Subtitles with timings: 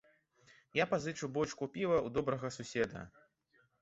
[0.77, 3.07] Я пазычу бочку піва ў добрага суседа!